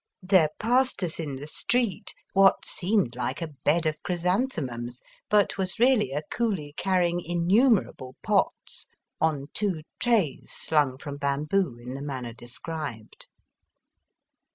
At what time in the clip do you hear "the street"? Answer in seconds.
1.35-2.15